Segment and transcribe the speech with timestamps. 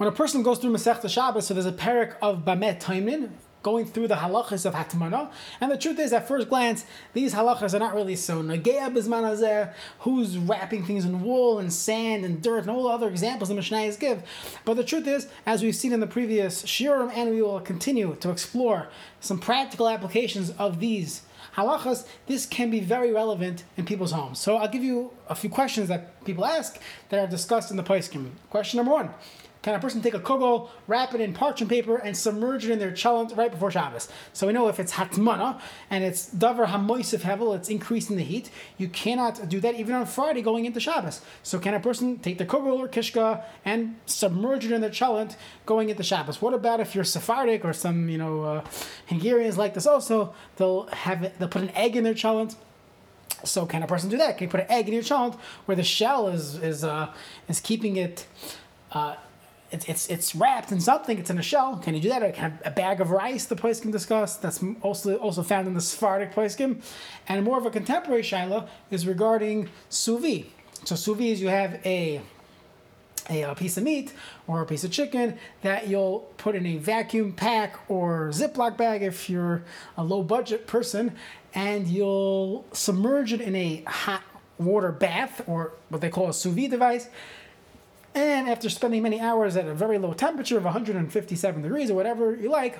[0.00, 3.28] when a person goes through Masech Shabbos, so there's a parak of Bameh Tomnin,
[3.62, 5.30] going through the halachas of Hatmana.
[5.60, 9.74] And the truth is, at first glance, these halachas are not really so nagea bizman
[9.98, 13.54] who's wrapping things in wool and sand and dirt and all the other examples the
[13.54, 14.22] Mishnayos give.
[14.64, 18.16] But the truth is, as we've seen in the previous shiurim, and we will continue
[18.20, 18.88] to explore
[19.20, 21.24] some practical applications of these
[21.56, 24.38] halachas, this can be very relevant in people's homes.
[24.38, 26.80] So I'll give you a few questions that people ask
[27.10, 28.30] that are discussed in the Paiskim.
[28.48, 29.10] Question number one.
[29.62, 32.78] Can a person take a kugel, wrap it in parchment paper, and submerge it in
[32.78, 34.08] their cholent right before Shabbos?
[34.32, 35.60] So we know if it's hatmana
[35.90, 38.50] and it's davar hamoisif hevel, it's increasing the heat.
[38.78, 41.20] You cannot do that even on Friday going into Shabbos.
[41.42, 45.36] So can a person take the kugel or kishka and submerge it in their cholent
[45.66, 46.40] going into Shabbos?
[46.40, 48.64] What about if you're Sephardic or some you know uh,
[49.08, 50.32] Hungarians like this also?
[50.56, 52.56] They'll have it, they'll put an egg in their cholent.
[53.44, 54.38] So can a person do that?
[54.38, 57.12] Can you put an egg in your cholent where the shell is is uh,
[57.46, 58.26] is keeping it?
[58.92, 59.16] Uh,
[59.72, 61.18] it's, it's it's wrapped in something.
[61.18, 61.76] It's in a shell.
[61.76, 62.22] Can you do that?
[62.22, 63.44] Or can a bag of rice?
[63.44, 64.36] The can discuss.
[64.36, 66.82] That's also also found in the Sephardic can.
[67.28, 70.46] And more of a contemporary shaila is regarding sous vide.
[70.84, 72.20] So sous vide is you have a,
[73.28, 74.12] a, a piece of meat
[74.46, 79.02] or a piece of chicken that you'll put in a vacuum pack or Ziploc bag
[79.02, 79.62] if you're
[79.96, 81.14] a low budget person,
[81.54, 84.22] and you'll submerge it in a hot
[84.58, 87.08] water bath or what they call a sous vide device
[88.14, 92.34] and after spending many hours at a very low temperature of 157 degrees or whatever
[92.34, 92.78] you like,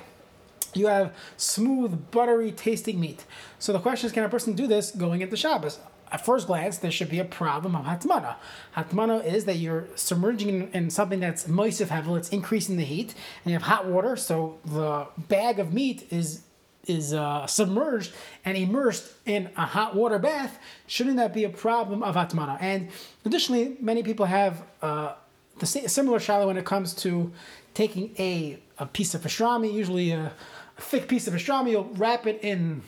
[0.73, 3.25] you have smooth, buttery tasting meat.
[3.59, 5.79] So the question is, can a person do this going into Shabbos?
[6.11, 8.35] At first glance, there should be a problem of hatmana.
[8.75, 13.13] Hatmana is that you're submerging in, in something that's moist hevel, it's increasing the heat,
[13.43, 16.43] and you have hot water, so the bag of meat is
[16.87, 18.11] is uh, submerged
[18.43, 22.57] and immersed in a hot water bath, shouldn't that be a problem of hatmana?
[22.59, 22.89] And
[23.23, 25.13] additionally, many people have uh,
[25.61, 27.31] the similar shaila when it comes to
[27.73, 30.33] taking a, a piece of pastrami, usually a,
[30.77, 32.81] a thick piece of pastrami, you'll wrap it in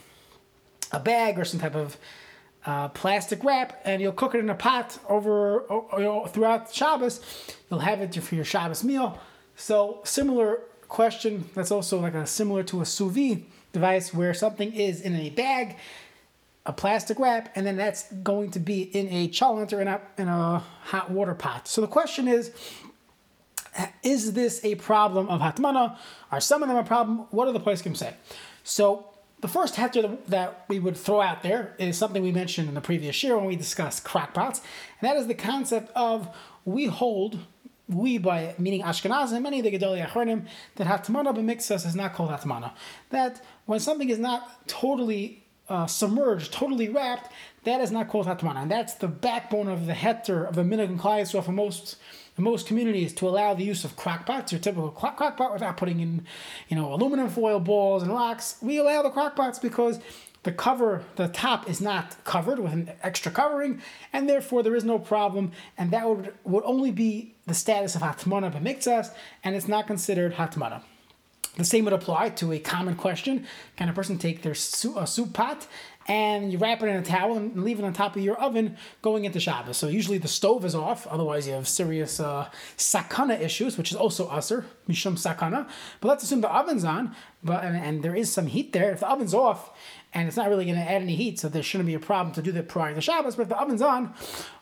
[0.91, 1.97] a bag or some type of
[2.65, 7.21] uh, plastic wrap, and you'll cook it in a pot over or, or, throughout Shabbos.
[7.69, 9.19] You'll have it for your Shabbos meal.
[9.55, 11.49] So similar question.
[11.55, 15.29] That's also like a similar to a sous vide device where something is in a
[15.31, 15.77] bag,
[16.65, 19.99] a plastic wrap, and then that's going to be in a cholent or in a,
[20.17, 21.67] in a hot water pot.
[21.67, 22.51] So the question is,
[24.01, 25.97] is this a problem of hatmana?
[26.31, 27.27] Are some of them a problem?
[27.31, 28.13] What do the poskim say?
[28.63, 29.09] So
[29.41, 32.81] the first heter that we would throw out there is something we mentioned in the
[32.81, 34.61] previous year when we discussed crockpots,
[34.99, 37.39] and that is the concept of we hold
[37.89, 42.29] we by meaning Ashkenazim, many of the Gedolei Achronim, that Hatmana b'miktzas is not called
[42.29, 42.71] Hatmana.
[43.09, 47.31] That when something is not totally uh, submerged, totally wrapped,
[47.63, 48.63] that is not called Hatmana.
[48.63, 51.97] And that's the backbone of the heter of the Minhag and Klai for most
[52.35, 56.25] most communities to allow the use of crockpots, your typical crockpot without putting in,
[56.67, 58.55] you know, aluminum foil balls and rocks.
[58.59, 59.99] We allow the crockpots because
[60.41, 63.81] the cover, the top is not covered with an extra covering,
[64.11, 68.01] and therefore there is no problem, and that would, would only be the status of
[68.01, 69.13] hatmana b'miktzas,
[69.43, 70.81] and it's not considered hatmana.
[71.55, 75.33] The same would apply to a common question: Can a person take their soup, soup
[75.33, 75.67] pot
[76.07, 78.77] and you wrap it in a towel and leave it on top of your oven
[79.01, 79.77] going into Shabbos.
[79.77, 83.97] So usually the stove is off, otherwise you have serious uh, sakana issues, which is
[83.97, 85.69] also usr, mishum sakana.
[86.01, 88.91] But let's assume the oven's on, but and, and there is some heat there.
[88.91, 89.71] If the oven's off
[90.13, 92.33] and it's not really going to add any heat, so there shouldn't be a problem
[92.35, 93.35] to do that prior to Shabbos.
[93.35, 94.13] But if the oven's on,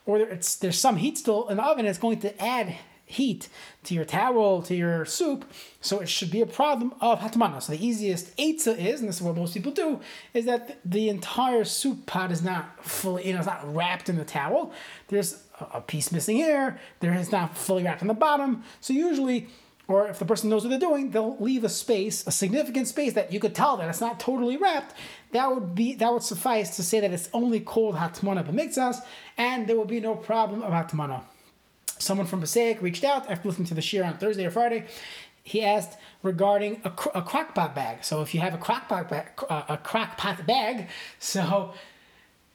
[0.06, 2.76] or it's there's some heat still in the oven, it's going to add
[3.12, 3.50] heat
[3.84, 5.46] to your towel, to your soup,
[5.80, 7.62] so it should be a problem of hatmana.
[7.62, 10.00] So the easiest eitzah is, and this is what most people do,
[10.34, 14.18] is that the entire soup pot is not fully, you know, it's not wrapped in
[14.18, 14.74] the towel.
[15.10, 16.80] There's a piece missing here.
[17.00, 18.64] There is not fully wrapped on the bottom.
[18.80, 19.48] So usually
[19.92, 23.14] or if the person knows what they're doing, they'll leave a space, a significant space
[23.14, 24.96] that you could tell that it's not totally wrapped.
[25.34, 29.02] That would be that would suffice to say that it's only called hatmana b'mikzas,
[29.38, 31.24] and there will be no problem of hatmana.
[32.02, 34.86] Someone from Passaic reached out after listening to the shiur on Thursday or Friday.
[35.44, 38.04] He asked regarding a, a crockpot bag.
[38.04, 40.88] So if you have a crockpot bag, uh, a crockpot bag,
[41.20, 41.74] so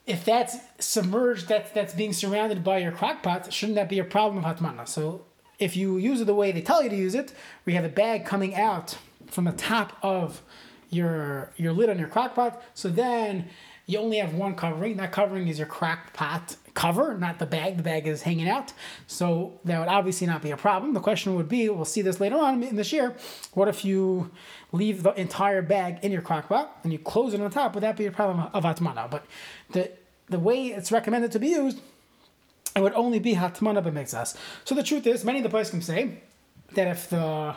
[0.05, 4.43] if that's submerged, that's that's being surrounded by your crockpot, shouldn't that be a problem
[4.43, 4.87] of hatmana?
[4.87, 5.25] So
[5.59, 7.33] if you use it the way they tell you to use it,
[7.65, 10.41] we have a bag coming out from the top of
[10.89, 12.61] your your lid on your crock pot.
[12.73, 13.49] So then
[13.85, 14.97] you only have one covering.
[14.97, 17.75] That covering is your crock pot cover, not the bag.
[17.75, 18.71] The bag is hanging out.
[19.07, 20.93] So that would obviously not be a problem.
[20.93, 23.15] The question would be, we'll see this later on in this year,
[23.53, 24.29] what if you
[24.71, 27.73] leave the entire bag in your crock pot and you close it on top?
[27.73, 29.09] Would that be a problem of atmana?
[29.09, 29.25] But
[29.71, 29.91] the
[30.29, 31.79] the way it's recommended to be used
[32.75, 34.37] it would only be hatmana b'mikzas.
[34.63, 36.19] So the truth is, many of the can say
[36.73, 37.55] that if the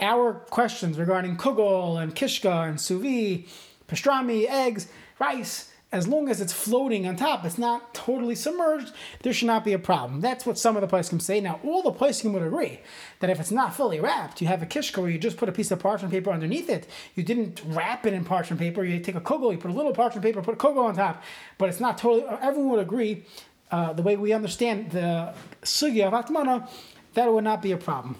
[0.00, 3.44] our questions regarding kugel and kishka and sous vide,
[3.86, 4.88] pastrami, eggs,
[5.18, 8.92] rice, as long as it's floating on top, it's not totally submerged,
[9.22, 10.20] there should not be a problem.
[10.20, 11.40] That's what some of the poskim say.
[11.40, 12.80] Now, all the poskim would agree
[13.18, 15.52] that if it's not fully wrapped, you have a kishka where you just put a
[15.52, 16.86] piece of parchment paper underneath it.
[17.16, 18.84] You didn't wrap it in parchment paper.
[18.84, 21.24] You take a kugel, you put a little parchment paper, put a kugel on top,
[21.58, 22.24] but it's not totally.
[22.40, 23.24] Everyone would agree.
[23.72, 25.32] Uh, the way we understand the
[25.62, 26.68] sugya of atmana,
[27.14, 28.16] that would not be a problem.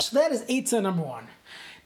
[0.00, 1.28] So that is eitzah number one.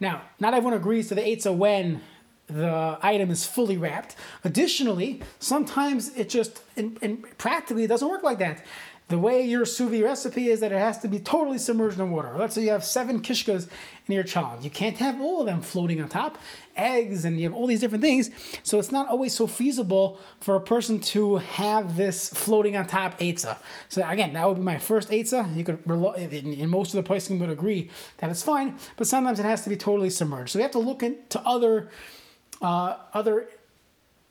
[0.01, 2.01] Now, not everyone agrees to the eitzah when
[2.47, 4.17] the item is fully wrapped.
[4.45, 8.65] Additionally, sometimes it just, in, practically, it doesn't work like that.
[9.09, 12.11] The way your sous vide recipe is that it has to be totally submerged in
[12.11, 12.35] water.
[12.39, 13.69] Let's say you have seven kishkas
[14.07, 14.65] in your cholent.
[14.65, 16.39] You can't have all of them floating on top,
[16.75, 18.31] eggs, and you have all these different things.
[18.63, 23.19] So it's not always so feasible for a person to have this floating on top
[23.19, 23.59] eitzah.
[23.91, 25.55] So again, that would be my first eitzah.
[25.55, 29.45] You could, in most of the places would agree that it's fine, but sometimes it
[29.45, 30.53] has to be totally submerged.
[30.53, 31.91] So we have to look into other
[32.63, 33.47] uh, other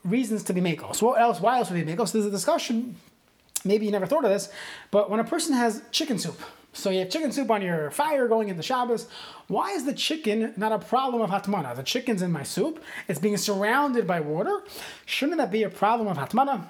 [0.03, 0.93] reasons to be mako.
[0.93, 1.39] So what else?
[1.39, 2.05] Why else would be mako?
[2.05, 2.95] So there's a discussion.
[3.65, 4.49] Maybe you never thought of this,
[4.91, 6.39] but when a person has chicken soup,
[6.73, 9.07] so you have chicken soup on your fire going into Shabbos.
[9.47, 11.75] Why is the chicken not a problem of hatmana?
[11.75, 12.83] The chicken's in my soup.
[13.07, 14.63] It's being surrounded by water.
[15.05, 16.65] Shouldn't that be a problem of hatmana?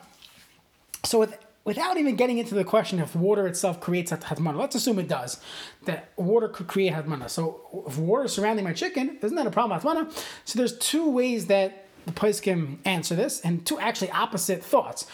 [1.06, 5.00] So with without even getting into the question if water itself creates hatmana, let's assume
[5.00, 5.40] it does,
[5.86, 7.30] that water could create hatmana.
[7.30, 10.12] So if water is surrounding my chicken, isn't that a problem hatmana?
[10.46, 15.06] So there's two ways that the place can answer this, and two actually opposite thoughts.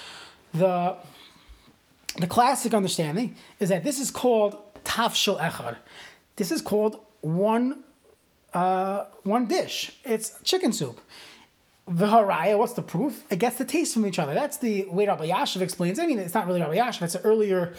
[0.54, 0.98] The
[2.18, 5.78] the classic understanding is that this is called tafshil echad.
[6.36, 7.84] This is called one
[8.54, 9.92] uh, one dish.
[10.04, 11.00] It's chicken soup.
[11.92, 13.24] The haraya, what's the proof?
[13.32, 14.36] It gets the taste from each other.
[14.36, 15.98] That's the way Rav Elyashiv explains.
[15.98, 17.74] I mean, it's not really Rav Elyashiv, it's an earlier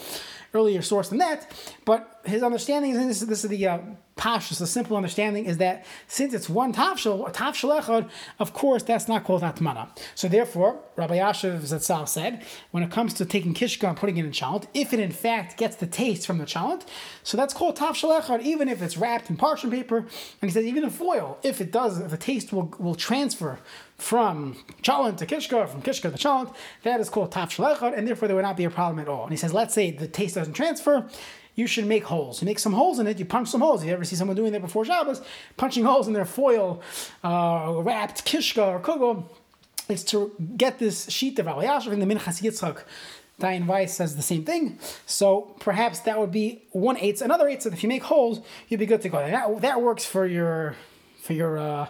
[0.55, 1.50] earlier source than that.
[1.85, 3.79] But his understanding, and this, this is the uh,
[4.17, 9.08] pashtus, the simple understanding is that since it's one tafshel, tafshel echad, of course that's
[9.08, 9.88] not called atmana.
[10.14, 14.26] So therefore, Rav Elyashiv Zatzal said, when it comes to taking kishka and putting it
[14.26, 16.82] in cholent, if it in fact gets the taste from the cholent,
[17.23, 19.99] so that's called tafshel echad, even if it's wrapped in parchment paper.
[19.99, 20.08] And
[20.43, 23.58] he says even in foil, if it does, if the taste will, will transfer
[23.97, 28.29] from cholent to kishka, from kishka to cholent, that is called tafshel echad, and therefore
[28.29, 29.23] there would not be a problem at all.
[29.23, 31.08] And he says, let's say the taste doesn't transfer,
[31.54, 32.40] you should make holes.
[32.40, 33.84] You make some holes in it, you punch some holes.
[33.84, 35.20] You ever see someone doing that before Shabbos?
[35.56, 36.81] Punching holes in their foil
[37.22, 39.25] uh, wrapped kishka or kugel
[39.88, 42.84] is to get this sheet of Elyashiv in the Minchas Yitzchak.
[43.40, 44.78] Dayan Weiss says the same thing.
[45.06, 47.22] So perhaps that would be one eighth.
[47.22, 49.19] Another eighth, so if you make holes, you'd be good to go.
[49.19, 50.76] That, that works for your
[51.22, 51.87] for your uh,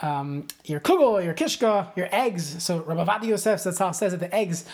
[0.00, 2.62] um, your kugel, your kishka, your eggs.
[2.62, 4.64] So Rav Ovadia Yosef says how says that the eggs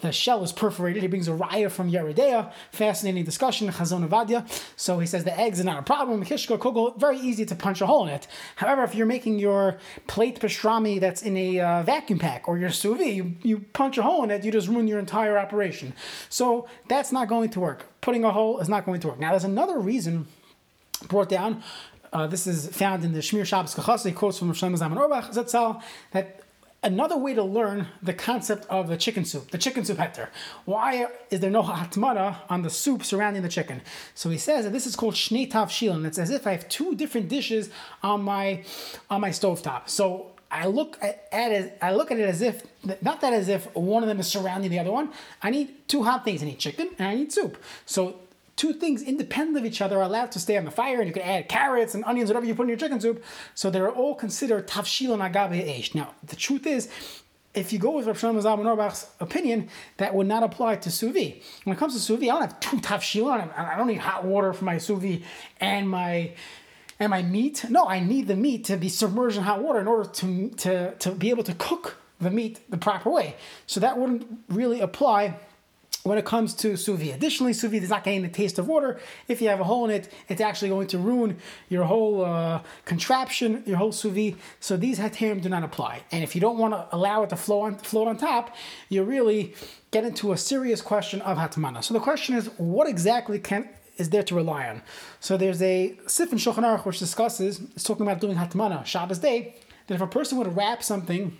[0.00, 1.02] the shell is perforated.
[1.02, 2.52] He brings a raya from Yeridea.
[2.70, 4.48] Fascinating discussion, Chazon Ovadia.
[4.76, 6.24] So he says the eggs are not a problem.
[6.24, 8.28] Kishka kugel, very easy to punch a hole in it.
[8.56, 12.70] However, if you're making your plate pastrami that's in a uh, vacuum pack or your
[12.70, 15.92] sous vide, you, you punch a hole in it, you just ruin your entire operation.
[16.28, 17.86] So that's not going to work.
[18.00, 19.18] Putting a hole is not going to work.
[19.18, 20.26] Now, there's another reason
[21.08, 21.62] brought down.
[22.12, 25.30] Uh, this is found in the Shemiras Shabbos Kehilchasah, quotes from Rav Shlomo Zalman Auerbach
[25.30, 26.40] Zatzal, that
[26.82, 30.28] another way to learn the concept of the chicken soup, the chicken soup heter.
[30.64, 33.82] Why is there no hatmana on the soup surrounding the chicken?
[34.14, 36.06] So he says that this is called shnei tavshilin.
[36.06, 37.70] It's as if I have two different dishes
[38.02, 38.64] on my
[39.10, 39.88] on my stovetop.
[39.88, 41.78] So I look at, it.
[41.82, 42.66] I look at it as if
[43.02, 45.12] not that as if one of them is surrounding the other one.
[45.42, 46.42] I need two hot things.
[46.42, 47.62] I need chicken and I need soup.
[47.84, 48.16] So
[48.58, 51.14] two things independent of each other are allowed to stay on the fire, and you
[51.14, 53.24] can add carrots and onions, whatever you put in your chicken soup.
[53.54, 55.94] So they're all considered tafshil and agave eish.
[55.94, 56.90] Now, the truth is,
[57.54, 61.12] if you go with Rav Shlomo Zalman Auerbach's opinion, that would not apply to sous
[61.12, 61.40] vide.
[61.64, 63.30] When it comes to sous vide, I don't have two tafshil.
[63.30, 65.22] I don't need hot water for my sous vide
[65.60, 66.32] and my
[67.00, 67.64] and my meat.
[67.70, 70.94] No, I need the meat to be submerged in hot water in order to to
[70.96, 73.36] to be able to cook the meat the proper way.
[73.66, 75.36] So that wouldn't really apply
[76.04, 77.14] when it comes to sous vide.
[77.14, 79.00] Additionally, sous vide is not getting the taste of water.
[79.26, 81.38] If you have a hole in it, it's actually going to ruin
[81.68, 84.36] your whole uh, contraption, your whole sous vide.
[84.60, 86.02] So these heterim do not apply.
[86.12, 88.54] And if you don't want to allow it to flow on, float on top,
[88.88, 89.54] you really
[89.90, 91.82] get into a serious question of hatmana.
[91.82, 94.82] So the question is, what exactly can is there to rely on?
[95.18, 99.18] So there's a sif in Shulchan Aruch which discusses, it's talking about doing hatmana, Shabbos
[99.18, 99.56] day,
[99.88, 101.36] that if a person would wrap something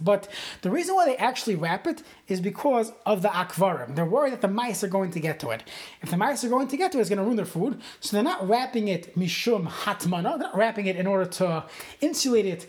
[0.00, 0.28] but
[0.62, 3.94] the reason why they actually wrap it is because of the achbarim.
[3.94, 5.62] They're worried that the mice are going to get to it.
[6.02, 7.80] If the mice are going to get to it, it's going to ruin their food.
[8.00, 10.38] So they're not wrapping it mishum hatmana.
[10.38, 11.64] They're not wrapping it in order to
[12.00, 12.68] insulate it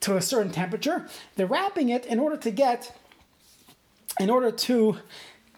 [0.00, 1.06] to a certain temperature.
[1.36, 2.96] They're wrapping it in order to get,
[4.18, 4.96] in order to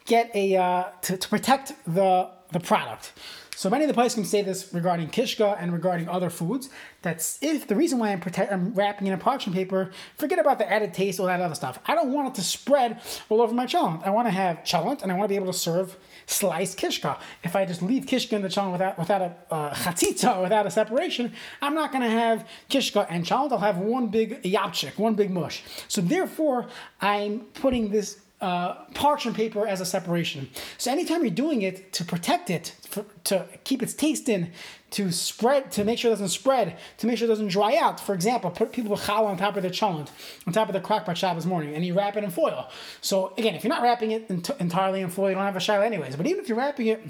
[0.04, 3.12] get a uh, to, to protect the the product.
[3.56, 6.68] So many of the can say this regarding kishka and regarding other foods.
[7.00, 10.70] That's if the reason why I'm, I'm wrapping in a parchment paper, forget about the
[10.70, 11.78] added taste, all that other stuff.
[11.86, 14.06] I don't want it to spread all over my cholent.
[14.06, 15.96] I want to have cholent and I want to be able to serve
[16.26, 17.18] sliced kishka.
[17.44, 20.70] If I just leave kishka in the cholent without, without a uh, chatzitza, without a
[20.70, 21.32] separation,
[21.62, 23.52] I'm not going to have kishka and cholent.
[23.52, 25.62] I'll have one big yapchik, one big mush.
[25.88, 26.66] So therefore,
[27.00, 30.50] I'm putting this uh, parchment paper as a separation.
[30.76, 34.52] So anytime you're doing it to protect it, for, to keep its taste in,
[34.90, 37.98] to spread, to make sure it doesn't spread, to make sure it doesn't dry out.
[37.98, 40.10] For example, put people with challah on top of their cholent,
[40.46, 42.68] on top of the crockpot Shabbos morning, and you wrap it in foil.
[43.00, 45.84] So again, if you're not wrapping it entirely in foil, you don't have a shaila
[45.84, 46.16] anyways.
[46.16, 47.02] But even if you're wrapping it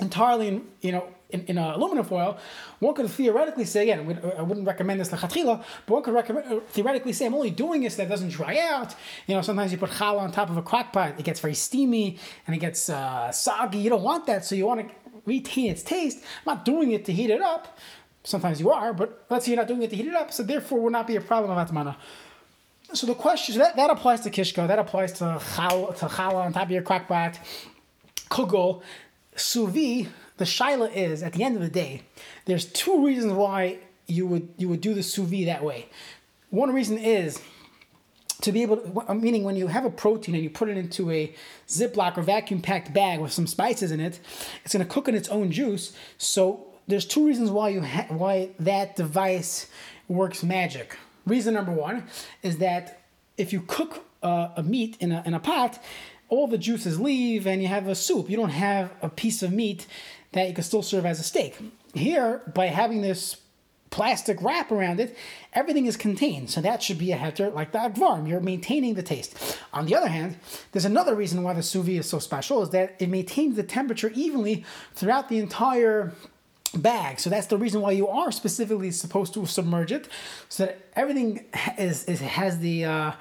[0.00, 2.38] entirely in, you know, in, in aluminum foil,
[2.78, 6.60] one could theoretically say, again, I wouldn't recommend this lechatchila, but one could recommend, uh,
[6.68, 8.94] theoretically say, I'm only doing this that doesn't dry out.
[9.26, 11.54] You know, sometimes you put challah on top of a crock pot, it gets very
[11.54, 13.78] steamy and it gets uh, soggy.
[13.78, 14.94] You don't want that, so you want to
[15.26, 16.18] retain its taste.
[16.46, 17.78] I'm not doing it to heat it up.
[18.22, 20.42] Sometimes you are, but let's say you're not doing it to heat it up, so
[20.42, 21.96] therefore will not be a problem of atmana.
[22.92, 26.44] So the question, so that, that applies to kishka, that applies to challah, to challah
[26.46, 27.38] on top of your crock pot,
[28.30, 28.82] kugel,
[29.36, 32.02] sous vide, the shaila is at the end of the day,
[32.44, 35.88] there's two reasons why you would you would do the sous vide that way.
[36.50, 37.40] One reason is
[38.42, 41.10] to be able to, meaning when you have a protein and you put it into
[41.10, 41.34] a
[41.66, 44.20] Ziploc or vacuum packed bag with some spices in it,
[44.64, 45.96] it's going to cook in its own juice.
[46.18, 49.68] So there's two reasons why you ha- why that device
[50.08, 50.96] works magic.
[51.26, 52.04] Reason number one
[52.42, 53.00] is that
[53.38, 55.82] if you cook uh, a meat in a, in a pot,
[56.28, 58.30] all the juices leave and you have a soup.
[58.30, 59.86] You don't have a piece of meat
[60.32, 61.56] that you can still serve as a steak.
[61.94, 63.36] Here, by having this
[63.90, 65.16] plastic wrap around it,
[65.52, 66.50] everything is contained.
[66.50, 68.28] So that should be a heter like the achbarim.
[68.28, 69.58] You're maintaining the taste.
[69.72, 70.36] On the other hand,
[70.72, 73.62] there's another reason why the sous vide is so special is that it maintains the
[73.62, 74.64] temperature evenly
[74.94, 76.12] throughout the entire
[76.74, 77.20] bag.
[77.20, 80.08] So that's the reason why you are specifically supposed to submerge it,
[80.48, 81.44] so that everything
[81.78, 83.12] is, is has the uh,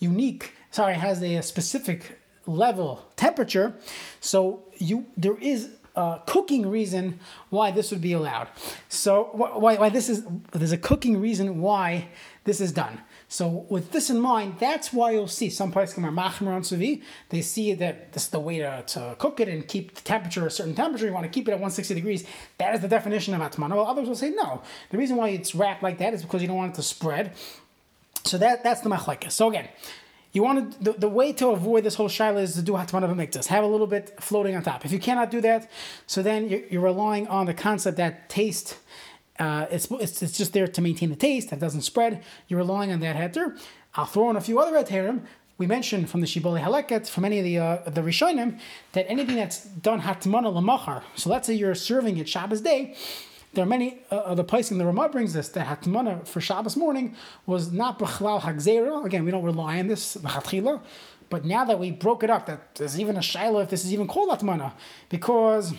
[0.00, 0.54] unique.
[0.72, 3.74] Sorry, has a specific level temperature.
[4.20, 7.18] So you there is a cooking reason
[7.50, 8.48] why this would be allowed.
[8.88, 12.08] So why, why this is there's a cooking reason why
[12.44, 13.00] this is done.
[13.28, 17.00] So with this in mind, that's why you'll see some places are machmer on sous.
[17.30, 20.46] They see that this is the way to, to cook it and keep the temperature
[20.46, 21.06] a certain temperature.
[21.06, 22.24] You want to keep it at 160 degrees.
[22.58, 23.70] That is the definition of atmana.
[23.70, 24.62] Well, others will say no.
[24.90, 27.32] The reason why it's wrapped like that is because you don't want it to spread.
[28.24, 29.32] So that that's the machlekes.
[29.32, 29.68] So again,
[30.36, 33.64] you want the, the way to avoid this whole shaila is to do hatmana have
[33.64, 34.84] a little bit floating on top.
[34.84, 35.70] If you cannot do that,
[36.06, 38.76] so then you're, you're relying on the concept that taste,
[39.38, 42.22] uh, it's, it's, it's just there to maintain the taste, that doesn't spread.
[42.48, 43.58] You're relying on that heter.
[43.94, 45.22] I'll throw in a few other heterim.
[45.56, 48.60] We mentioned from the Shibbolei Haleket, from any of the uh, the Rishonim,
[48.92, 51.02] that anything that's done hatmana l'machar.
[51.14, 52.94] So let's say you're serving it Shabbos day,
[53.56, 56.76] there are many uh, other places, and the Ramah brings this that Hatmana for Shabbos
[56.76, 59.04] morning was not B'chlal Hagzera.
[59.04, 60.16] Again, we don't rely on this,
[61.30, 63.92] but now that we broke it up, that there's even a shaila if this is
[63.94, 64.72] even called Hatmana,
[65.08, 65.72] because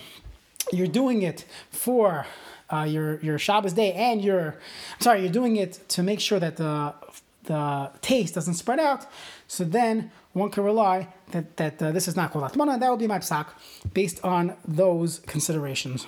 [0.74, 2.26] you're doing it for
[2.72, 4.56] uh, your your Shabbos day, and you're
[4.96, 6.96] I'm sorry, you're doing it to make sure that the
[7.44, 9.06] the taste doesn't spread out.
[9.48, 12.80] So then one can rely that that uh, this is not called Atmana.
[12.80, 13.48] That will be my psak
[13.94, 16.08] based on those considerations.